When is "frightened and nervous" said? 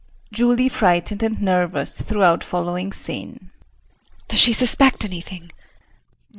0.67-2.01